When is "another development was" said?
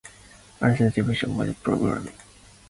0.59-1.53